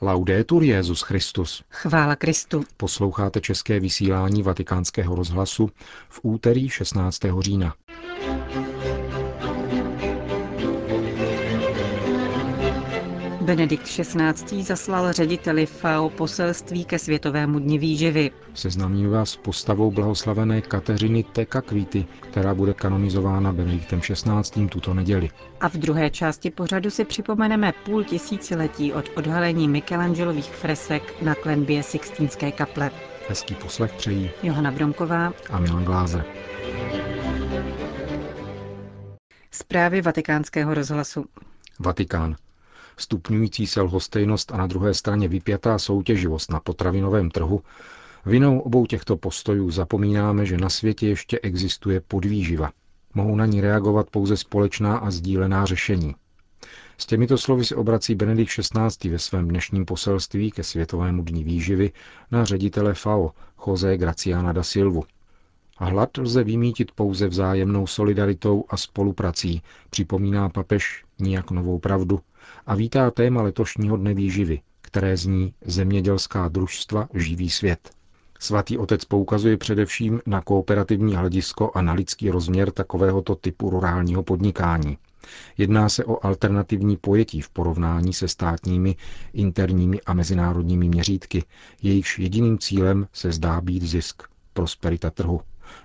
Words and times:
Laudetur 0.00 0.62
Jezus 0.62 1.02
Christus. 1.02 1.62
Chvála 1.70 2.16
Kristu. 2.16 2.64
Posloucháte 2.76 3.40
české 3.40 3.80
vysílání 3.80 4.42
Vatikánského 4.42 5.14
rozhlasu 5.14 5.70
v 6.08 6.20
úterý 6.22 6.68
16. 6.68 7.20
října. 7.40 7.74
Benedikt 13.44 13.86
XVI. 13.86 14.62
zaslal 14.62 15.12
řediteli 15.12 15.66
FAO 15.66 16.10
poselství 16.10 16.84
ke 16.84 16.98
Světovému 16.98 17.58
dni 17.58 17.78
výživy. 17.78 18.30
Seznámím 18.54 19.10
vás 19.10 19.30
s 19.30 19.36
postavou 19.36 19.90
blahoslavené 19.90 20.60
Kateřiny 20.60 21.22
Teka 21.22 21.60
Kvíty, 21.60 22.06
která 22.20 22.54
bude 22.54 22.74
kanonizována 22.74 23.52
Benediktem 23.52 24.00
XVI. 24.00 24.68
tuto 24.68 24.94
neděli. 24.94 25.30
A 25.60 25.68
v 25.68 25.74
druhé 25.74 26.10
části 26.10 26.50
pořadu 26.50 26.90
si 26.90 27.04
připomeneme 27.04 27.72
půl 27.84 28.04
tisíciletí 28.04 28.92
od 28.92 29.10
odhalení 29.16 29.68
Michelangelových 29.68 30.50
fresek 30.50 31.22
na 31.22 31.34
klenbě 31.34 31.82
Sixtínské 31.82 32.52
kaple. 32.52 32.90
Hezký 33.28 33.54
poslech 33.54 33.92
přejí 33.92 34.30
Johana 34.42 34.70
Bromková 34.70 35.32
a 35.50 35.58
Milan 35.58 35.84
Glázer. 35.84 36.24
Zprávy 39.50 40.02
vatikánského 40.02 40.74
rozhlasu. 40.74 41.24
Vatikán. 41.78 42.36
Stupňující 42.96 43.66
se 43.66 43.80
lhostejnost 43.80 44.52
a 44.52 44.56
na 44.56 44.66
druhé 44.66 44.94
straně 44.94 45.28
vypjatá 45.28 45.78
soutěživost 45.78 46.50
na 46.50 46.60
potravinovém 46.60 47.30
trhu, 47.30 47.62
vinou 48.26 48.60
obou 48.60 48.86
těchto 48.86 49.16
postojů 49.16 49.70
zapomínáme, 49.70 50.46
že 50.46 50.56
na 50.56 50.68
světě 50.68 51.08
ještě 51.08 51.38
existuje 51.38 52.00
podvýživa. 52.00 52.72
Mohou 53.14 53.36
na 53.36 53.46
ní 53.46 53.60
reagovat 53.60 54.10
pouze 54.10 54.36
společná 54.36 54.96
a 54.96 55.10
sdílená 55.10 55.66
řešení. 55.66 56.14
S 56.98 57.06
těmito 57.06 57.38
slovy 57.38 57.64
se 57.64 57.76
obrací 57.76 58.14
Benedikt 58.14 58.52
XVI. 58.52 59.10
ve 59.10 59.18
svém 59.18 59.48
dnešním 59.48 59.84
poselství 59.84 60.50
ke 60.50 60.62
Světovému 60.62 61.22
dní 61.22 61.44
výživy 61.44 61.92
na 62.30 62.44
ředitele 62.44 62.94
FAO 62.94 63.30
Jose 63.66 63.96
Graciana 63.96 64.52
da 64.52 64.62
Silvu. 64.62 65.04
Hlad 65.78 66.18
lze 66.18 66.44
vymítit 66.44 66.92
pouze 66.92 67.28
vzájemnou 67.28 67.86
solidaritou 67.86 68.64
a 68.68 68.76
spoluprací, 68.76 69.62
připomíná 69.90 70.48
papež 70.48 71.04
nijak 71.18 71.50
novou 71.50 71.78
pravdu 71.78 72.20
a 72.66 72.74
vítá 72.74 73.10
téma 73.10 73.42
letošního 73.42 73.96
dne 73.96 74.14
výživy, 74.14 74.60
které 74.80 75.16
zní 75.16 75.54
Zemědělská 75.66 76.48
družstva 76.48 77.08
živí 77.14 77.50
svět. 77.50 77.90
Svatý 78.38 78.78
otec 78.78 79.04
poukazuje 79.04 79.56
především 79.56 80.20
na 80.26 80.40
kooperativní 80.40 81.14
hledisko 81.16 81.70
a 81.74 81.82
na 81.82 81.92
lidský 81.92 82.30
rozměr 82.30 82.70
takovéhoto 82.70 83.34
typu 83.34 83.70
rurálního 83.70 84.22
podnikání. 84.22 84.98
Jedná 85.58 85.88
se 85.88 86.04
o 86.04 86.26
alternativní 86.26 86.96
pojetí 86.96 87.40
v 87.40 87.50
porovnání 87.50 88.12
se 88.12 88.28
státními, 88.28 88.96
interními 89.32 90.00
a 90.00 90.14
mezinárodními 90.14 90.88
měřítky, 90.88 91.44
jejichž 91.82 92.18
jediným 92.18 92.58
cílem 92.58 93.06
se 93.12 93.32
zdá 93.32 93.60
být 93.60 93.82
zisk, 93.82 94.22
prosperita 94.52 95.10
trhu 95.10 95.40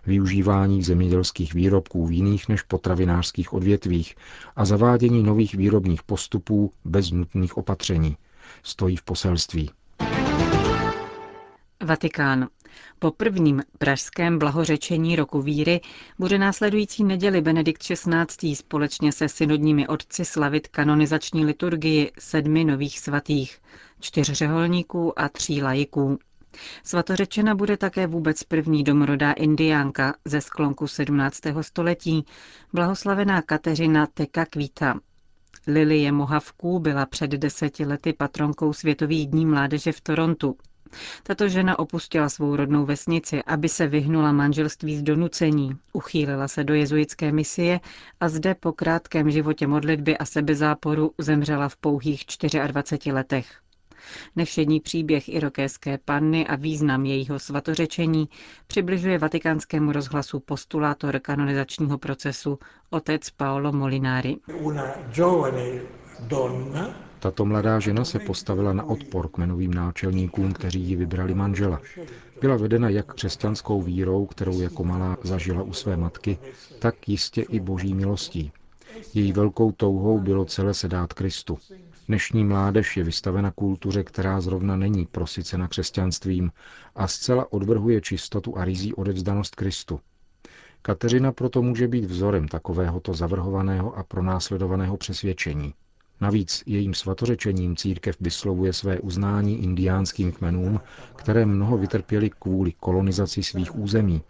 využívání 0.05 0.83
zemědělských 0.83 1.53
výrobků 1.53 2.07
v 2.07 2.11
jiných 2.11 2.49
než 2.49 2.61
potravinářských 2.61 3.53
odvětvích 3.53 4.15
a 4.55 4.65
zavádění 4.65 5.23
nových 5.23 5.55
výrobních 5.55 6.03
postupů 6.03 6.73
bez 6.85 7.11
nutných 7.11 7.57
opatření. 7.57 8.17
Stojí 8.63 8.95
v 8.95 9.03
poselství. 9.03 9.69
Vatikán. 11.83 12.47
Po 12.99 13.11
prvním 13.11 13.61
pražském 13.77 14.39
blahořečení 14.39 15.15
roku 15.15 15.41
víry 15.41 15.81
bude 16.19 16.37
následující 16.37 17.03
neděli 17.03 17.41
Benedikt 17.41 17.83
XVI. 17.83 18.55
společně 18.55 19.11
se 19.11 19.29
synodními 19.29 19.87
otci 19.87 20.25
slavit 20.25 20.67
kanonizační 20.67 21.45
liturgii 21.45 22.11
sedmi 22.19 22.63
nových 22.63 22.99
svatých, 22.99 23.59
čtyř 23.99 24.31
řeholníků 24.31 25.19
a 25.19 25.29
tří 25.29 25.61
lajiků. 25.61 26.19
Svatořečena 26.83 27.55
bude 27.55 27.77
také 27.77 28.07
vůbec 28.07 28.43
první 28.43 28.83
domorodá 28.83 29.31
indiánka 29.31 30.13
ze 30.25 30.41
sklonku 30.41 30.87
17. 30.87 31.39
století, 31.61 32.25
blahoslavená 32.73 33.41
Kateřina 33.41 34.07
Teka 34.13 34.45
Kvíta. 34.45 34.99
Lilie 35.67 36.11
Mohavků 36.11 36.79
byla 36.79 37.05
před 37.05 37.31
deseti 37.31 37.85
lety 37.85 38.13
patronkou 38.13 38.73
Světových 38.73 39.27
dní 39.27 39.45
mládeže 39.45 39.91
v 39.91 40.01
Torontu. 40.01 40.57
Tato 41.23 41.47
žena 41.47 41.79
opustila 41.79 42.29
svou 42.29 42.55
rodnou 42.55 42.85
vesnici, 42.85 43.43
aby 43.43 43.69
se 43.69 43.87
vyhnula 43.87 44.31
manželství 44.31 44.97
z 44.97 45.03
donucení. 45.03 45.71
Uchýlila 45.93 46.47
se 46.47 46.63
do 46.63 46.73
jezuitské 46.73 47.31
misie 47.31 47.79
a 48.19 48.29
zde 48.29 48.55
po 48.55 48.73
krátkém 48.73 49.31
životě 49.31 49.67
modlitby 49.67 50.17
a 50.17 50.25
sebezáporu 50.25 51.11
zemřela 51.17 51.69
v 51.69 51.77
pouhých 51.77 52.25
24 52.67 53.11
letech. 53.11 53.61
Nevšední 54.35 54.79
příběh 54.79 55.29
irokéské 55.29 55.97
panny 55.97 56.47
a 56.47 56.55
význam 56.55 57.05
jejího 57.05 57.39
svatořečení 57.39 58.29
přibližuje 58.67 59.17
vatikánskému 59.17 59.91
rozhlasu 59.91 60.39
postulátor 60.39 61.19
kanonizačního 61.19 61.97
procesu 61.97 62.59
otec 62.89 63.29
Paolo 63.29 63.71
Molinari. 63.71 64.37
Tato 67.19 67.45
mladá 67.45 67.79
žena 67.79 68.05
se 68.05 68.19
postavila 68.19 68.73
na 68.73 68.83
odpor 68.83 69.27
kmenovým 69.27 69.73
náčelníkům, 69.73 70.53
kteří 70.53 70.81
ji 70.81 70.95
vybrali 70.95 71.33
manžela. 71.33 71.81
Byla 72.41 72.57
vedena 72.57 72.89
jak 72.89 73.13
křesťanskou 73.13 73.81
vírou, 73.81 74.25
kterou 74.25 74.61
jako 74.61 74.83
malá 74.83 75.17
zažila 75.23 75.63
u 75.63 75.73
své 75.73 75.97
matky, 75.97 76.37
tak 76.79 77.09
jistě 77.09 77.41
i 77.41 77.59
boží 77.59 77.93
milostí. 77.93 78.51
Její 79.13 79.31
velkou 79.31 79.71
touhou 79.71 80.19
bylo 80.19 80.45
celé 80.45 80.73
se 80.73 80.87
dát 80.87 81.13
Kristu. 81.13 81.57
Dnešní 82.09 82.43
mládež 82.43 82.97
je 82.97 83.03
vystavena 83.03 83.51
kultuře, 83.51 84.03
která 84.03 84.41
zrovna 84.41 84.75
není 84.75 85.05
prosycena 85.05 85.67
křesťanstvím 85.67 86.51
a 86.95 87.07
zcela 87.07 87.53
odvrhuje 87.53 88.01
čistotu 88.01 88.57
a 88.57 88.65
rizí 88.65 88.93
odevzdanost 88.93 89.55
Kristu. 89.55 89.99
Kateřina 90.81 91.31
proto 91.31 91.61
může 91.61 91.87
být 91.87 92.05
vzorem 92.05 92.47
takovéhoto 92.47 93.13
zavrhovaného 93.13 93.97
a 93.97 94.03
pronásledovaného 94.03 94.97
přesvědčení. 94.97 95.73
Navíc 96.21 96.63
jejím 96.65 96.93
svatořečením 96.93 97.75
církev 97.75 98.15
vyslovuje 98.19 98.73
své 98.73 98.99
uznání 98.99 99.63
indiánským 99.63 100.31
kmenům, 100.31 100.79
které 101.15 101.45
mnoho 101.45 101.77
vytrpěli 101.77 102.29
kvůli 102.29 102.71
kolonizaci 102.71 103.43
svých 103.43 103.75
území, 103.75 104.21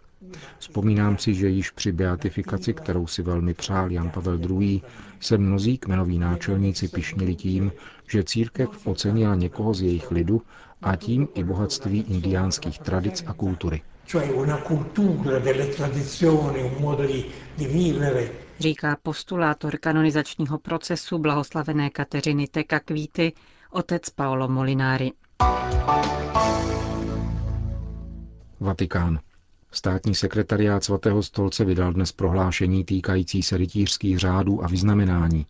Vzpomínám 0.58 1.18
si, 1.18 1.34
že 1.34 1.48
již 1.48 1.70
při 1.70 1.92
beatifikaci, 1.92 2.74
kterou 2.74 3.06
si 3.06 3.22
velmi 3.22 3.54
přál 3.54 3.90
Jan 3.90 4.10
Pavel 4.10 4.40
II., 4.60 4.82
se 5.20 5.38
mnozí 5.38 5.78
kmenoví 5.78 6.18
náčelníci 6.18 6.88
pišnili 6.88 7.34
tím, 7.34 7.72
že 8.08 8.24
církev 8.24 8.86
ocenila 8.86 9.34
někoho 9.34 9.74
z 9.74 9.82
jejich 9.82 10.10
lidu 10.10 10.42
a 10.82 10.96
tím 10.96 11.28
i 11.34 11.44
bohatství 11.44 12.04
indiánských 12.08 12.78
tradic 12.78 13.24
a 13.26 13.32
kultury. 13.32 13.82
Říká 18.58 18.96
postulátor 19.02 19.78
kanonizačního 19.78 20.58
procesu 20.58 21.18
blahoslavené 21.18 21.90
Kateřiny 21.90 22.46
Teka 22.48 22.80
Kvíty, 22.80 23.32
otec 23.70 24.10
Paolo 24.10 24.48
Molinari. 24.48 25.12
Vatikán. 28.60 29.20
Státní 29.72 30.14
sekretariát 30.14 30.84
svatého 30.84 31.22
stolce 31.22 31.64
vydal 31.64 31.92
dnes 31.92 32.12
prohlášení 32.12 32.84
týkající 32.84 33.42
se 33.42 33.56
rytířských 33.56 34.18
řádů 34.18 34.64
a 34.64 34.68
vyznamenání. 34.68 35.46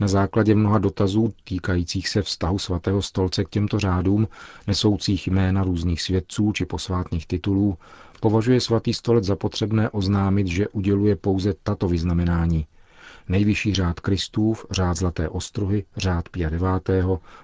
Na 0.00 0.08
základě 0.08 0.54
mnoha 0.54 0.78
dotazů 0.78 1.34
týkajících 1.44 2.08
se 2.08 2.22
vztahu 2.22 2.58
svatého 2.58 3.02
stolce 3.02 3.44
k 3.44 3.48
těmto 3.48 3.78
řádům, 3.78 4.28
nesoucích 4.66 5.26
jména 5.28 5.64
různých 5.64 6.02
svědců 6.02 6.52
či 6.52 6.64
posvátných 6.66 7.26
titulů, 7.26 7.78
považuje 8.20 8.60
svatý 8.60 8.94
stolec 8.94 9.24
za 9.24 9.36
potřebné 9.36 9.90
oznámit, 9.90 10.46
že 10.46 10.68
uděluje 10.68 11.16
pouze 11.16 11.54
tato 11.62 11.88
vyznamenání. 11.88 12.66
Nejvyšší 13.28 13.74
řád 13.74 14.00
Kristův, 14.00 14.66
řád 14.70 14.96
Zlaté 14.96 15.28
ostruhy, 15.28 15.84
řád 15.96 16.28
Pia 16.28 16.48
IX., 16.50 17.00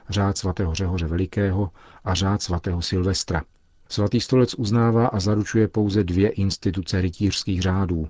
řád 0.08 0.38
svatého 0.38 0.74
Řehoře 0.74 1.06
Velikého 1.06 1.70
a 2.04 2.14
řád 2.14 2.42
svatého 2.42 2.82
Silvestra– 2.82 3.42
Svatý 3.88 4.20
stolec 4.20 4.54
uznává 4.54 5.06
a 5.06 5.20
zaručuje 5.20 5.68
pouze 5.68 6.04
dvě 6.04 6.28
instituce 6.28 7.00
rytířských 7.00 7.62
řádů. 7.62 8.08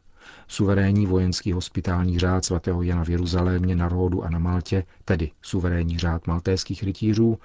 Suverénní 0.48 1.06
vojenský 1.06 1.52
hospitální 1.52 2.18
řád 2.18 2.44
svatého 2.44 2.82
Jana 2.82 3.04
v 3.04 3.08
Jeruzalémě 3.10 3.76
na 3.76 3.88
Ródu 3.88 4.24
a 4.24 4.30
na 4.30 4.38
Maltě, 4.38 4.84
tedy 5.04 5.30
suverénní 5.42 5.98
řád 5.98 6.26
maltéských 6.26 6.82
rytířů, 6.82 7.38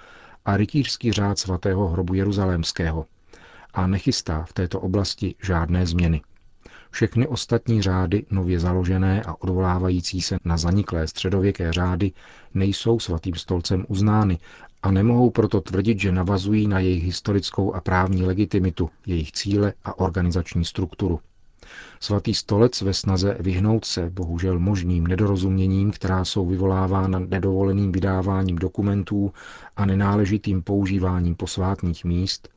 a 0.44 0.56
rytířský 0.56 1.12
řád 1.12 1.38
svatého 1.38 1.88
hrobu 1.88 2.14
jeruzalémského. 2.14 3.06
A 3.74 3.86
nechystá 3.86 4.44
v 4.44 4.52
této 4.52 4.80
oblasti 4.80 5.34
žádné 5.42 5.86
změny. 5.86 6.22
Všechny 6.90 7.26
ostatní 7.28 7.82
řády, 7.82 8.26
nově 8.30 8.60
založené 8.60 9.22
a 9.22 9.34
odvolávající 9.42 10.20
se 10.20 10.36
na 10.44 10.56
zaniklé 10.56 11.08
středověké 11.08 11.72
řády, 11.72 12.12
nejsou 12.54 13.00
svatým 13.00 13.34
stolcem 13.34 13.84
uznány 13.88 14.38
a 14.82 14.90
nemohou 14.90 15.30
proto 15.30 15.60
tvrdit, 15.60 16.00
že 16.00 16.12
navazují 16.12 16.68
na 16.68 16.78
jejich 16.78 17.04
historickou 17.04 17.74
a 17.74 17.80
právní 17.80 18.22
legitimitu, 18.22 18.90
jejich 19.06 19.32
cíle 19.32 19.72
a 19.84 19.98
organizační 19.98 20.64
strukturu. 20.64 21.20
Svatý 22.00 22.34
stolec 22.34 22.82
ve 22.82 22.94
snaze 22.94 23.36
vyhnout 23.40 23.84
se 23.84 24.10
bohužel 24.10 24.58
možným 24.58 25.06
nedorozuměním, 25.06 25.90
která 25.90 26.24
jsou 26.24 26.46
vyvolávána 26.46 27.18
nedovoleným 27.18 27.92
vydáváním 27.92 28.56
dokumentů 28.56 29.32
a 29.76 29.86
nenáležitým 29.86 30.62
používáním 30.62 31.34
posvátných 31.34 32.04
míst, 32.04 32.48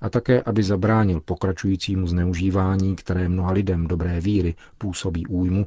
a 0.00 0.10
také, 0.10 0.42
aby 0.42 0.62
zabránil 0.62 1.20
pokračujícímu 1.20 2.06
zneužívání, 2.06 2.96
které 2.96 3.28
mnoha 3.28 3.52
lidem 3.52 3.86
dobré 3.86 4.20
víry 4.20 4.54
působí 4.78 5.26
újmu, 5.26 5.66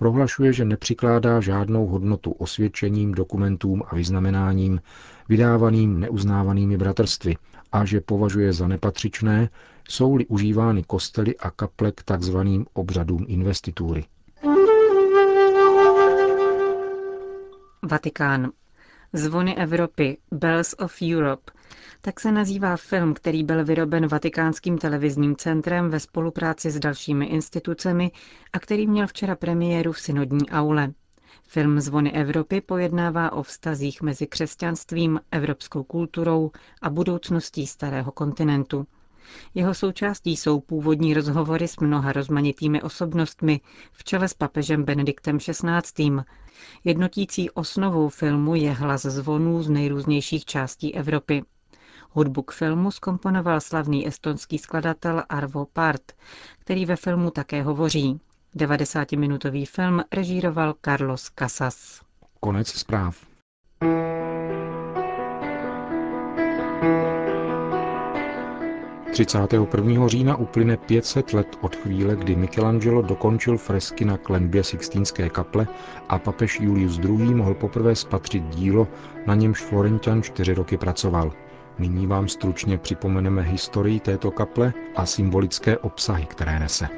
prohlašuje, 0.00 0.52
že 0.52 0.64
nepřikládá 0.64 1.40
žádnou 1.40 1.86
hodnotu 1.86 2.30
osvědčením, 2.30 3.12
dokumentům 3.12 3.82
a 3.86 3.94
vyznamenáním 3.94 4.80
vydávaným 5.28 6.00
neuznávanými 6.00 6.76
bratrstvy 6.76 7.36
a 7.72 7.84
že 7.84 8.00
považuje 8.00 8.52
za 8.52 8.68
nepatřičné, 8.68 9.48
jsou-li 9.88 10.26
užívány 10.26 10.82
kostely 10.82 11.36
a 11.36 11.50
kaple 11.50 11.92
k 11.92 12.02
takzvaným 12.02 12.66
obřadům 12.72 13.24
investitury. 13.28 14.04
Vatikán. 17.90 18.50
Zvony 19.12 19.56
Evropy, 19.56 20.18
Bells 20.32 20.74
of 20.78 20.96
Europe, 21.14 21.52
tak 22.00 22.20
se 22.20 22.32
nazývá 22.32 22.76
film, 22.76 23.14
který 23.14 23.44
byl 23.44 23.64
vyroben 23.64 24.06
Vatikánským 24.06 24.78
televizním 24.78 25.36
centrem 25.36 25.90
ve 25.90 26.00
spolupráci 26.00 26.70
s 26.70 26.78
dalšími 26.78 27.26
institucemi 27.26 28.10
a 28.52 28.58
který 28.58 28.86
měl 28.86 29.06
včera 29.06 29.36
premiéru 29.36 29.92
v 29.92 30.00
synodní 30.00 30.50
aule. 30.50 30.92
Film 31.42 31.80
Zvony 31.80 32.12
Evropy 32.12 32.60
pojednává 32.60 33.32
o 33.32 33.42
vztazích 33.42 34.02
mezi 34.02 34.26
křesťanstvím, 34.26 35.20
evropskou 35.30 35.82
kulturou 35.84 36.50
a 36.82 36.90
budoucností 36.90 37.66
starého 37.66 38.12
kontinentu. 38.12 38.86
Jeho 39.54 39.74
součástí 39.74 40.36
jsou 40.36 40.60
původní 40.60 41.14
rozhovory 41.14 41.68
s 41.68 41.76
mnoha 41.76 42.12
rozmanitými 42.12 42.82
osobnostmi, 42.82 43.60
v 43.92 44.04
čele 44.04 44.28
s 44.28 44.34
papežem 44.34 44.84
Benediktem 44.84 45.38
XVI. 45.38 46.10
Jednotící 46.84 47.50
osnovou 47.50 48.08
filmu 48.08 48.54
je 48.54 48.72
hlas 48.72 49.02
zvonů 49.02 49.62
z 49.62 49.70
nejrůznějších 49.70 50.44
částí 50.44 50.94
Evropy. 50.94 51.42
Hudbu 52.10 52.42
k 52.42 52.52
filmu 52.52 52.90
skomponoval 52.90 53.60
slavný 53.60 54.06
estonský 54.06 54.58
skladatel 54.58 55.22
Arvo 55.28 55.66
Part, 55.72 56.12
který 56.58 56.86
ve 56.86 56.96
filmu 56.96 57.30
také 57.30 57.62
hovoří. 57.62 58.20
90-minutový 58.56 59.66
film 59.66 60.02
režíroval 60.12 60.74
Carlos 60.84 61.30
Casas. 61.38 62.00
Konec 62.40 62.68
zpráv. 62.68 63.30
31. 69.10 70.08
října 70.08 70.36
uplyne 70.36 70.76
500 70.76 71.32
let 71.32 71.56
od 71.60 71.76
chvíle, 71.76 72.16
kdy 72.16 72.36
Michelangelo 72.36 73.02
dokončil 73.02 73.58
fresky 73.58 74.04
na 74.04 74.16
klenbě 74.16 74.64
Sixtínské 74.64 75.28
kaple 75.28 75.66
a 76.08 76.18
papež 76.18 76.60
Julius 76.60 76.98
II. 76.98 77.34
mohl 77.34 77.54
poprvé 77.54 77.96
spatřit 77.96 78.42
dílo, 78.44 78.88
na 79.26 79.34
němž 79.34 79.60
Florentian 79.60 80.22
čtyři 80.22 80.54
roky 80.54 80.76
pracoval. 80.76 81.32
Nyní 81.78 82.06
vám 82.06 82.28
stručně 82.28 82.78
připomeneme 82.78 83.42
historii 83.42 84.00
této 84.00 84.30
kaple 84.30 84.72
a 84.96 85.06
symbolické 85.06 85.78
obsahy, 85.78 86.26
které 86.26 86.58
nese. 86.58 86.88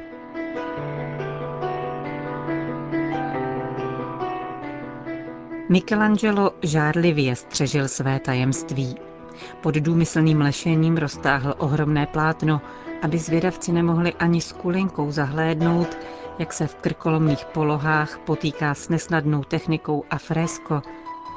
Michelangelo 5.68 6.50
žárlivě 6.62 7.36
střežil 7.36 7.88
své 7.88 8.20
tajemství. 8.20 9.11
Pod 9.60 9.74
důmyslným 9.74 10.40
lešením 10.40 10.96
roztáhl 10.96 11.54
ohromné 11.58 12.06
plátno, 12.06 12.60
aby 13.02 13.18
zvědavci 13.18 13.72
nemohli 13.72 14.12
ani 14.14 14.40
s 14.40 14.52
kulinkou 14.52 15.10
zahlédnout, 15.10 15.98
jak 16.38 16.52
se 16.52 16.66
v 16.66 16.74
krkolomných 16.74 17.44
polohách 17.44 18.18
potýká 18.18 18.74
s 18.74 18.88
nesnadnou 18.88 19.44
technikou 19.44 20.04
a 20.10 20.18
fresko, 20.18 20.82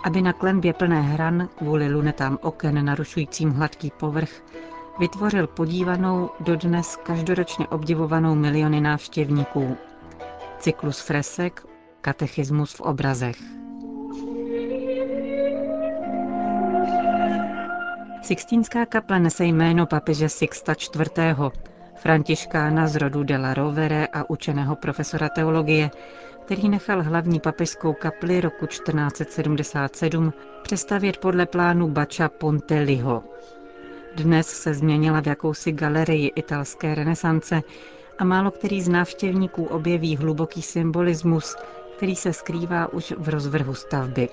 aby 0.04 0.22
na 0.22 0.34
klenbě 0.34 0.74
plné 0.74 1.02
hran 1.02 1.50
kvůli 1.56 1.94
lunetám 1.94 2.40
oken 2.42 2.86
narušujícím 2.86 3.52
hladký 3.52 3.92
povrch 4.00 4.44
vytvořil 5.00 5.48
podívanou, 5.48 6.30
dodnes 6.40 6.96
každoročně 7.04 7.68
obdivovanou 7.68 8.36
miliony 8.36 8.82
návštěvníků. 8.82 9.78
Cyklus 10.60 11.00
fresek, 11.00 11.66
katechismus 12.02 12.74
v 12.74 12.82
obrazech. 12.82 13.65
Sixtínská 18.26 18.86
kaple 18.86 19.20
nese 19.20 19.46
jméno 19.46 19.86
papeže 19.86 20.30
Sixta 20.30 20.74
IV. 20.74 21.52
Františkána 21.96 22.88
z 22.88 22.96
rodu 22.96 23.24
de 23.24 23.38
la 23.38 23.54
Rovere 23.54 24.08
a 24.08 24.30
učeného 24.30 24.76
profesora 24.76 25.30
teologie, 25.30 25.92
který 26.46 26.70
nechal 26.70 27.04
hlavní 27.04 27.40
papežskou 27.40 27.94
kapli 27.94 28.42
roku 28.42 28.68
1477 28.68 30.34
přestavět 30.64 31.18
podle 31.18 31.46
plánu 31.46 31.90
Bača 31.90 32.30
Ponteliho. 32.30 33.24
Dnes 34.16 34.48
se 34.48 34.74
změnila 34.74 35.22
v 35.22 35.28
jakousi 35.28 35.72
galerii 35.72 36.32
italské 36.36 36.96
renesance 36.96 37.62
a 38.18 38.24
málo 38.24 38.52
který 38.52 38.82
z 38.82 38.90
návštěvníků 38.90 39.66
objeví 39.66 40.18
hluboký 40.18 40.62
symbolismus, 40.62 41.56
který 41.98 42.16
se 42.16 42.34
skrývá 42.34 42.94
už 42.94 43.14
v 43.18 43.30
rozvrhu 43.30 43.74
stavby. 43.74 44.30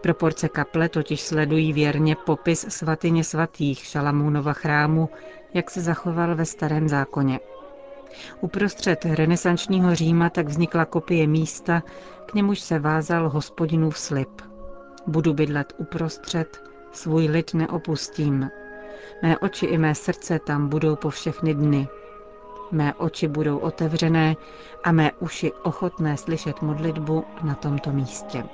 Proporce 0.00 0.48
kaple 0.48 0.88
totiž 0.88 1.20
sledují 1.20 1.72
věrně 1.72 2.16
popis 2.16 2.66
svatyně 2.68 3.24
svatých 3.24 3.78
Šalamúnova 3.78 4.52
chrámu, 4.52 5.08
jak 5.54 5.70
se 5.70 5.80
zachoval 5.80 6.34
ve 6.34 6.44
starém 6.44 6.88
zákoně. 6.88 7.40
Uprostřed 8.40 9.04
renesančního 9.04 9.94
Říma 9.94 10.30
tak 10.30 10.46
vznikla 10.46 10.84
kopie 10.84 11.26
místa, 11.26 11.82
k 12.26 12.34
němuž 12.34 12.60
se 12.60 12.78
vázal 12.78 13.28
hospodinův 13.28 13.98
slib. 13.98 14.42
Budu 15.06 15.34
bydlet 15.34 15.72
uprostřed, 15.76 16.62
svůj 16.92 17.28
lid 17.28 17.54
neopustím. 17.54 18.50
Mé 19.22 19.38
oči 19.38 19.66
i 19.66 19.78
mé 19.78 19.94
srdce 19.94 20.38
tam 20.38 20.68
budou 20.68 20.96
po 20.96 21.10
všechny 21.10 21.54
dny. 21.54 21.88
Mé 22.72 22.94
oči 22.94 23.28
budou 23.28 23.58
otevřené 23.58 24.36
a 24.84 24.92
mé 24.92 25.12
uši 25.18 25.52
ochotné 25.52 26.16
slyšet 26.16 26.62
modlitbu 26.62 27.24
na 27.42 27.54
tomto 27.54 27.92
místě. 27.92 28.44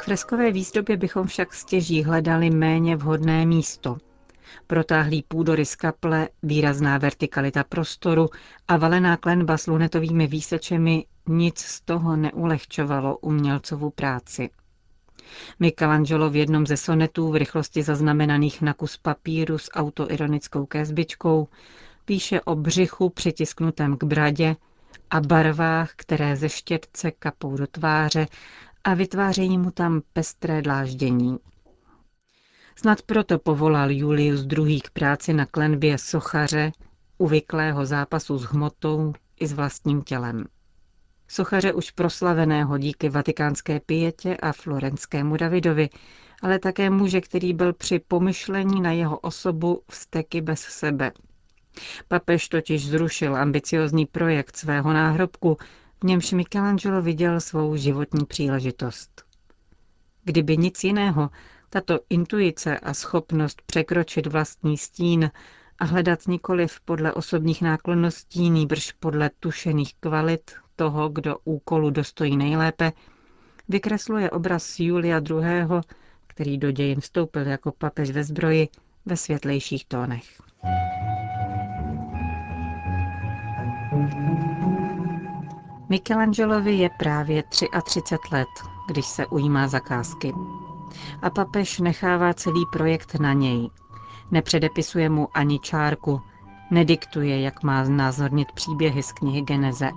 K 0.00 0.04
freskové 0.04 0.52
výzdobě 0.52 0.96
bychom 0.96 1.26
však 1.26 1.54
stěží 1.54 2.02
hledali 2.02 2.50
méně 2.50 2.96
vhodné 2.96 3.46
místo. 3.46 3.96
Protáhlý 4.66 5.22
půdorys 5.28 5.76
kaple, 5.76 6.28
výrazná 6.42 6.98
vertikalita 6.98 7.64
prostoru 7.64 8.28
a 8.68 8.76
valená 8.76 9.16
klenba 9.16 9.56
s 9.56 9.66
lunetovými 9.66 10.26
výsečemi 10.26 11.04
nic 11.28 11.58
z 11.58 11.80
toho 11.80 12.16
neulehčovalo 12.16 13.18
umělcovu 13.18 13.90
práci. 13.90 14.50
Michelangelo 15.58 16.30
v 16.30 16.36
jednom 16.36 16.66
ze 16.66 16.76
sonetů 16.76 17.30
v 17.30 17.36
rychlosti 17.36 17.82
zaznamenaných 17.82 18.62
na 18.62 18.74
kus 18.74 18.96
papíru 18.96 19.58
s 19.58 19.70
autoironickou 19.74 20.66
kézbičkou 20.66 21.48
píše 22.04 22.40
o 22.40 22.54
břichu 22.54 23.10
přitisknutém 23.10 23.96
k 23.96 24.04
bradě 24.04 24.56
a 25.10 25.20
barvách, 25.20 25.92
které 25.96 26.36
ze 26.36 26.48
štětce 26.48 27.10
kapou 27.10 27.56
do 27.56 27.66
tváře 27.66 28.26
vytvářejí 28.94 29.58
mu 29.58 29.70
tam 29.70 30.02
pestré 30.12 30.62
dláždění. 30.62 31.38
Snad 32.76 33.02
proto 33.02 33.38
povolal 33.38 33.90
Julius 33.90 34.46
II. 34.58 34.80
k 34.80 34.90
práci 34.90 35.32
na 35.32 35.46
klenbě 35.46 35.98
sochaře, 35.98 36.72
uvyklého 37.18 37.86
zápasu 37.86 38.38
s 38.38 38.44
hmotou 38.44 39.12
i 39.40 39.46
s 39.46 39.52
vlastním 39.52 40.02
tělem. 40.02 40.44
Sochaře 41.28 41.72
už 41.72 41.90
proslaveného 41.90 42.78
díky 42.78 43.08
vatikánské 43.08 43.80
pietě 43.80 44.36
a 44.36 44.52
florenskému 44.52 45.36
Davidovi, 45.36 45.88
ale 46.42 46.58
také 46.58 46.90
muže, 46.90 47.20
který 47.20 47.54
byl 47.54 47.72
při 47.72 47.98
pomyšlení 47.98 48.80
na 48.80 48.92
jeho 48.92 49.18
osobu 49.18 49.82
vsteky 49.90 50.40
bez 50.40 50.60
sebe. 50.60 51.12
Papež 52.08 52.48
totiž 52.48 52.88
zrušil 52.88 53.36
ambiciozní 53.36 54.06
projekt 54.06 54.56
svého 54.56 54.92
náhrobku, 54.92 55.56
v 56.00 56.04
němž 56.04 56.32
Michelangelo 56.32 57.02
viděl 57.02 57.40
svou 57.40 57.76
životní 57.76 58.26
příležitost. 58.26 59.24
Kdyby 60.24 60.56
nic 60.56 60.84
jiného, 60.84 61.30
tato 61.70 62.00
intuice 62.10 62.78
a 62.78 62.94
schopnost 62.94 63.62
překročit 63.66 64.26
vlastní 64.26 64.78
stín 64.78 65.30
a 65.78 65.84
hledat 65.84 66.26
nikoliv 66.28 66.80
podle 66.80 67.12
osobních 67.12 67.62
náklonností, 67.62 68.50
nýbrž 68.50 68.92
podle 68.92 69.30
tušených 69.40 69.94
kvalit 69.94 70.50
toho, 70.76 71.08
kdo 71.08 71.36
úkolu 71.44 71.90
dostojí 71.90 72.36
nejlépe, 72.36 72.92
vykresluje 73.68 74.30
obraz 74.30 74.80
Julia 74.80 75.18
II., 75.30 75.80
který 76.26 76.58
do 76.58 76.70
dějin 76.70 77.00
vstoupil 77.00 77.46
jako 77.46 77.72
papež 77.72 78.10
ve 78.10 78.24
zbroji, 78.24 78.68
ve 79.06 79.16
světlejších 79.16 79.84
tónech. 79.86 80.39
Michelangelovi 85.90 86.74
je 86.74 86.90
právě 86.98 87.42
33 87.84 88.16
let, 88.32 88.48
když 88.88 89.06
se 89.06 89.26
ujímá 89.26 89.68
zakázky. 89.68 90.34
A 91.22 91.30
papež 91.30 91.78
nechává 91.78 92.34
celý 92.34 92.66
projekt 92.72 93.14
na 93.14 93.32
něj. 93.32 93.70
Nepředepisuje 94.30 95.08
mu 95.08 95.28
ani 95.34 95.58
čárku, 95.58 96.20
nediktuje, 96.70 97.40
jak 97.40 97.62
má 97.62 97.84
znázornit 97.84 98.52
příběhy 98.52 99.02
z 99.02 99.12
knihy 99.12 99.42
Geneze. 99.42 99.90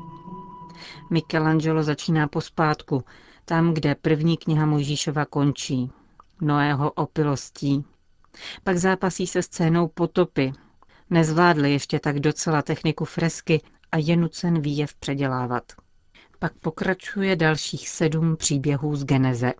Michelangelo 1.09 1.83
začíná 1.83 2.27
pospátku, 2.27 3.03
tam, 3.45 3.73
kde 3.73 3.95
první 3.95 4.37
kniha 4.37 4.65
Mojžíšova 4.65 5.25
končí, 5.25 5.91
Noého 6.41 6.91
opilostí. 6.91 7.85
Pak 8.63 8.77
zápasí 8.77 9.27
se 9.27 9.41
scénou 9.41 9.87
potopy. 9.87 10.53
Nezvládli 11.09 11.71
ještě 11.71 11.99
tak 11.99 12.19
docela 12.19 12.61
techniku 12.61 13.05
fresky 13.05 13.61
a 13.91 13.97
je 13.97 14.17
nucen 14.17 14.61
výjev 14.61 14.93
předělávat. 14.93 15.63
Pak 16.43 16.53
pokračuje 16.53 17.35
dalších 17.35 17.89
sedm 17.89 18.35
příběhů 18.37 18.95
z 18.95 19.05
Geneze. 19.05 19.53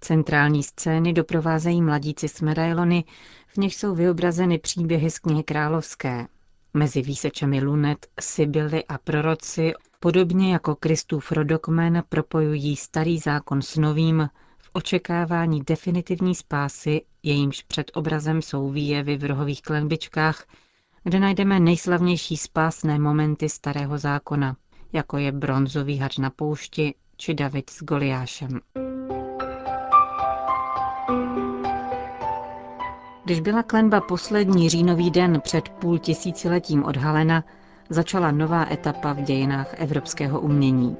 Centrální 0.00 0.62
scény 0.62 1.12
doprovázejí 1.12 1.82
mladíci 1.82 2.28
s 2.28 2.40
medailony, 2.40 3.04
v 3.48 3.56
nich 3.56 3.74
jsou 3.74 3.94
vyobrazeny 3.94 4.58
příběhy 4.58 5.10
z 5.10 5.18
knihy 5.18 5.42
královské. 5.42 6.26
Mezi 6.74 7.02
výsečemi 7.02 7.64
lunet, 7.64 8.06
sibyly 8.20 8.84
a 8.84 8.98
proroci, 8.98 9.72
podobně 10.00 10.52
jako 10.52 10.74
Kristův 10.74 11.32
rodokmen, 11.32 12.02
propojují 12.08 12.76
starý 12.76 13.18
zákon 13.18 13.62
s 13.62 13.76
novým 13.76 14.28
v 14.58 14.70
očekávání 14.72 15.62
definitivní 15.66 16.34
spásy, 16.34 17.00
jejímž 17.22 17.62
před 17.62 17.90
obrazem 17.94 18.42
jsou 18.42 18.70
výjevy 18.70 19.16
v 19.16 19.24
rohových 19.24 19.62
klenbičkách, 19.62 20.46
kde 21.04 21.20
najdeme 21.20 21.60
nejslavnější 21.60 22.36
spásné 22.36 22.98
momenty 22.98 23.48
starého 23.48 23.98
zákona, 23.98 24.56
jako 24.92 25.16
je 25.18 25.32
bronzový 25.32 25.98
hač 25.98 26.18
na 26.18 26.30
poušti 26.30 26.94
či 27.16 27.34
David 27.34 27.70
s 27.70 27.82
Goliášem. 27.82 28.60
Když 33.24 33.40
byla 33.40 33.62
klenba 33.62 34.00
poslední 34.00 34.68
říjnový 34.68 35.10
den 35.10 35.40
před 35.40 35.68
půl 35.68 35.98
tisíciletím 35.98 36.84
odhalena, 36.84 37.44
začala 37.90 38.30
nová 38.30 38.72
etapa 38.72 39.12
v 39.12 39.22
dějinách 39.22 39.74
evropského 39.80 40.40
umění. 40.40 40.96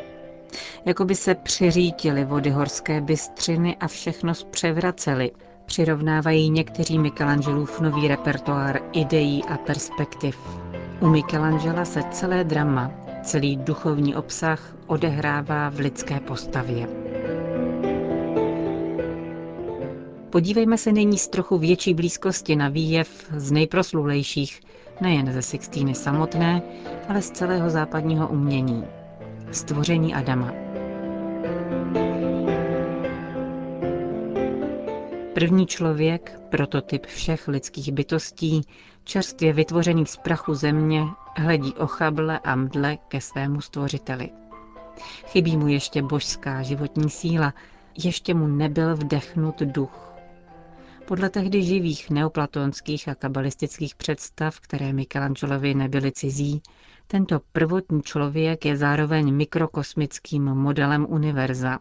Jakoby 0.85 1.15
se 1.15 1.35
přiřítily 1.35 2.25
vody 2.25 2.51
horské 2.51 3.01
bystřiny 3.01 3.77
a 3.77 3.87
všechno 3.87 4.35
zpřevraceli, 4.35 5.31
přirovnávají 5.65 6.51
někteří 6.51 6.99
Michelangelův 6.99 7.81
nový 7.81 8.09
repertoár 8.09 8.81
ideí 8.93 9.45
a 9.45 9.57
perspektiv. 9.57 10.39
U 11.01 11.09
Michelangela 11.09 11.85
se 11.85 12.03
celé 12.11 12.45
drama, 12.45 13.08
celý 13.29 13.57
duchovní 13.57 14.17
obsah 14.17 14.75
odehrává 14.87 15.69
v 15.69 15.79
lidské 15.79 16.21
postavě. 16.21 16.89
Podívejme 20.31 20.79
se 20.79 20.93
nyní 20.93 21.19
z 21.19 21.29
trochu 21.29 21.59
větší 21.59 21.95
blízkosti 21.95 22.57
na 22.57 22.69
výjev 22.69 23.27
z 23.37 23.53
nejproslulejších, 23.53 24.61
nejen 25.01 25.33
ze 25.33 25.43
Sixtíny 25.43 25.95
samotné, 25.95 26.63
ale 27.09 27.23
z 27.23 27.31
celého 27.31 27.71
západního 27.71 28.29
umění. 28.29 28.85
Stvoření 29.53 30.15
Adama. 30.15 30.53
První 35.35 35.67
člověk, 35.67 36.41
prototyp 36.49 37.07
všech 37.07 37.49
lidských 37.49 37.93
bytostí, 37.93 38.63
čerstvě 39.05 39.53
vytvořený 39.53 40.07
z 40.07 40.17
prachu 40.17 40.55
země, 40.55 41.03
hledí 41.39 41.75
ochable 41.75 42.39
a 42.39 42.55
mdle 42.57 42.97
ke 42.97 43.21
svému 43.21 43.61
stvořiteli. 43.61 44.31
Chybí 45.27 45.57
mu 45.57 45.69
ještě 45.69 46.03
božská 46.03 46.63
životní 46.63 47.11
síla, 47.11 47.55
ještě 48.05 48.35
mu 48.35 48.47
nebyl 48.47 48.97
vdechnut 48.97 49.59
duch. 49.59 50.09
Podle 51.07 51.31
tehdy 51.31 51.63
živých 51.63 52.11
neoplatonských 52.11 53.09
a 53.09 53.15
kabalistických 53.15 53.95
představ, 53.95 54.61
které 54.61 54.93
Michelangelovi 54.93 55.75
nebyly 55.75 56.13
cizí, 56.13 56.63
tento 57.07 57.41
prvotní 57.53 58.03
člověk 58.03 58.65
je 58.65 58.77
zároveň 58.77 59.35
mikrokosmickým 59.35 60.45
modelem 60.45 61.07
univerza. 61.09 61.79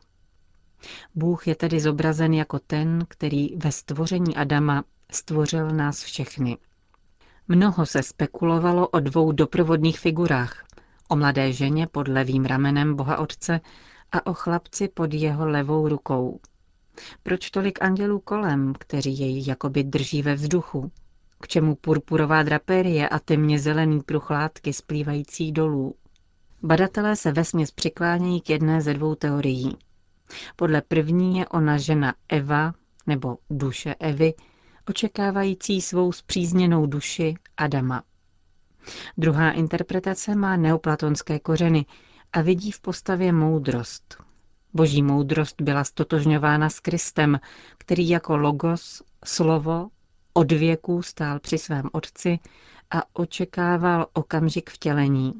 Bůh 1.16 1.48
je 1.48 1.56
tedy 1.56 1.80
zobrazen 1.80 2.34
jako 2.34 2.60
ten, 2.60 3.06
který 3.10 3.56
ve 3.56 3.72
stvoření 3.72 4.36
Adama 4.36 4.84
stvořil 5.12 5.70
nás 5.70 6.04
všechny. 6.04 6.58
Mnoho 7.48 7.86
se 7.86 8.04
spekulovalo 8.04 8.88
o 8.88 9.00
dvou 9.00 9.32
doprovodných 9.32 10.00
figurách. 10.00 10.66
O 11.10 11.16
mladé 11.16 11.52
ženě 11.52 11.88
pod 11.88 12.08
levým 12.08 12.46
ramenem 12.46 12.96
Boha 12.96 13.18
Otce 13.18 13.60
a 14.12 14.26
o 14.26 14.34
chlapci 14.34 14.88
pod 14.88 15.14
jeho 15.14 15.48
levou 15.48 15.88
rukou. 15.88 16.40
Proč 17.24 17.50
tolik 17.50 17.82
andělů 17.82 18.20
kolem, 18.20 18.74
kteří 18.80 19.20
jej 19.20 19.48
jakoby 19.48 19.84
drží 19.84 20.22
ve 20.22 20.36
vzduchu? 20.36 20.92
K 21.42 21.48
čemu 21.48 21.76
purpurová 21.76 22.44
draperie 22.44 23.10
a 23.10 23.20
temně 23.20 23.60
zelený 23.60 24.02
pruh 24.02 24.30
látky 24.30 24.74
splývající 24.74 25.52
dolů? 25.52 25.96
Badatelé 26.64 27.16
se 27.16 27.32
vesměs 27.32 27.72
přiklánějí 27.72 28.42
k 28.42 28.50
jedné 28.50 28.82
ze 28.82 28.94
dvou 28.94 29.16
teorií. 29.16 29.78
Podle 30.56 30.82
první 30.82 31.38
je 31.38 31.48
ona 31.48 31.78
žena 31.78 32.16
Eva, 32.30 32.74
nebo 33.08 33.38
duše 33.50 33.96
Evy, 34.00 34.34
očekávající 34.90 35.82
svou 35.82 36.12
zpřízněnou 36.12 36.86
duši 36.86 37.36
Adama. 37.58 38.04
Druhá 39.18 39.52
interpretace 39.52 40.36
má 40.36 40.58
neoplatonské 40.58 41.40
kořeny 41.40 41.86
a 42.34 42.42
vidí 42.42 42.72
v 42.72 42.82
postavě 42.82 43.32
moudrost, 43.32 44.28
Boží 44.74 45.04
moudrost 45.04 45.62
byla 45.62 45.84
stotožňována 45.84 46.70
s 46.70 46.80
Kristem, 46.80 47.40
který 47.78 48.10
jako 48.10 48.38
logos, 48.38 49.02
slovo, 49.26 49.90
od 50.34 50.52
věků 50.52 51.02
stál 51.02 51.40
při 51.40 51.58
svém 51.58 51.90
otci 51.92 52.40
a 52.92 53.04
očekával 53.14 54.08
okamžik 54.14 54.70
vtělení. 54.70 55.34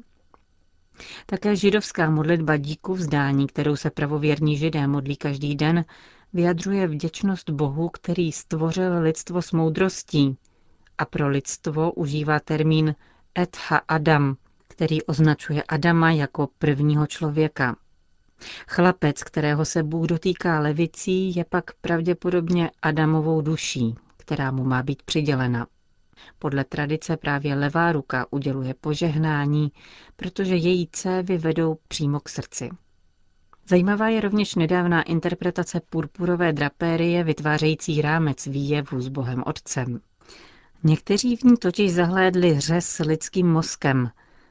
Také 1.26 1.56
židovská 1.56 2.10
modlitba 2.10 2.56
díku 2.56 2.94
vzdání, 2.94 3.46
kterou 3.46 3.76
se 3.76 3.90
pravověrní 3.90 4.56
židé 4.56 4.86
modlí 4.86 5.16
každý 5.16 5.54
den, 5.54 5.84
vyjadřuje 6.32 6.86
vděčnost 6.86 7.50
Bohu, 7.50 7.88
který 7.88 8.32
stvořil 8.32 9.00
lidstvo 9.00 9.42
s 9.42 9.52
moudrostí 9.52 10.36
a 10.98 11.04
pro 11.04 11.28
lidstvo 11.28 11.92
užívá 11.92 12.40
termín 12.40 12.94
Etha 13.38 13.76
Adam, 13.88 14.36
který 14.68 15.02
označuje 15.02 15.62
Adama 15.62 16.10
jako 16.10 16.48
prvního 16.58 17.06
člověka. 17.06 17.76
Chlapec, 18.68 19.22
kterého 19.22 19.64
se 19.64 19.82
Bůh 19.82 20.06
dotýká 20.06 20.60
levicí, 20.60 21.36
je 21.36 21.44
pak 21.44 21.64
pravděpodobně 21.80 22.70
Adamovou 22.82 23.40
duší, 23.40 23.94
která 24.16 24.50
mu 24.50 24.64
má 24.64 24.82
být 24.82 25.02
přidělena. 25.02 25.66
Podle 26.38 26.64
tradice 26.64 27.16
právě 27.16 27.54
levá 27.54 27.92
ruka 27.92 28.26
uděluje 28.30 28.74
požehnání, 28.74 29.72
protože 30.16 30.56
její 30.56 30.88
cévy 30.92 31.38
vedou 31.38 31.78
přímo 31.88 32.20
k 32.20 32.28
srdci. 32.28 32.70
Zajímavá 33.68 34.08
je 34.08 34.20
rovněž 34.20 34.54
nedávná 34.54 35.02
interpretace 35.02 35.80
purpurové 35.90 36.52
drapérie 36.52 37.24
vytvářející 37.24 38.02
rámec 38.02 38.46
výjevu 38.46 39.00
s 39.00 39.08
Bohem 39.08 39.42
Otcem. 39.46 40.00
Někteří 40.84 41.36
v 41.36 41.42
ní 41.42 41.56
totiž 41.56 41.92
zahlédli 41.92 42.60
řez 42.60 42.98
lidským 43.06 43.46
mozkem, 43.52 44.10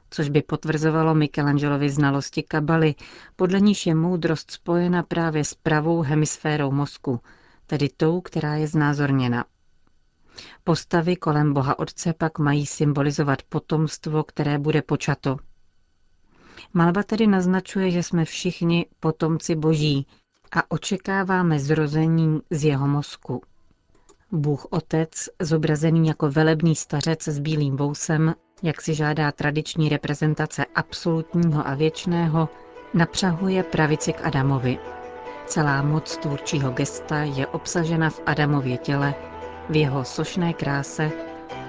což 0.10 0.30
by 0.30 0.42
potvrzovalo 0.42 1.16
Michelangelovi 1.16 1.90
znalosti 1.90 2.44
kabaly, 2.44 2.96
podle 3.36 3.60
níž 3.60 3.86
je 3.86 3.96
moudrost 3.96 4.52
spojena 4.52 5.04
právě 5.04 5.44
s 5.44 5.54
pravou 5.54 6.02
hemisférou 6.02 6.72
mozku, 6.72 7.20
tedy 7.68 7.90
tou, 7.98 8.22
která 8.22 8.56
je 8.56 8.68
znázorněna. 8.68 9.46
Postavy 10.64 11.16
kolem 11.16 11.54
Boha 11.54 11.80
Otce 11.80 12.14
pak 12.14 12.40
mají 12.40 12.66
symbolizovat 12.66 13.42
potomstvo, 13.50 14.24
které 14.24 14.60
bude 14.60 14.82
počato. 14.82 15.38
Malba 16.74 17.04
tedy 17.04 17.28
naznačuje, 17.28 17.92
že 17.92 18.04
jsme 18.04 18.26
všichni 18.26 18.86
potomci 19.00 19.56
Boží 19.56 20.08
a 20.52 20.72
očekáváme 20.72 21.60
zrození 21.60 22.40
z 22.50 22.64
jeho 22.64 22.88
mozku. 22.88 23.42
Bůh 24.32 24.66
Otec, 24.70 25.30
zobrazený 25.42 26.08
jako 26.08 26.30
velebný 26.32 26.76
stařec 26.76 27.28
s 27.28 27.40
bílým 27.40 27.78
vousem, 27.78 28.34
jak 28.64 28.82
si 28.82 28.94
žádá 28.94 29.32
tradiční 29.32 29.90
reprezentace 29.90 30.66
absolutního 30.76 31.68
a 31.68 31.76
věčného, 31.76 32.50
napřahuje 32.94 33.64
pravici 33.64 34.14
k 34.14 34.26
Adamovi. 34.26 34.78
Celá 35.46 35.82
moc 35.82 36.18
tvůrčího 36.18 36.72
gesta 36.72 37.20
je 37.20 37.48
obsažena 37.48 38.10
v 38.10 38.22
Adamově 38.26 38.78
těle, 38.78 39.16
v 39.70 39.76
jeho 39.76 40.04
sošné 40.06 40.54
kráse 40.54 41.12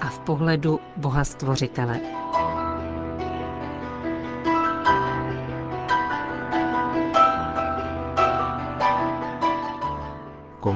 a 0.01 0.09
v 0.09 0.19
pohledu 0.19 0.81
Boha 0.97 1.25
Stvořitele. 1.25 2.01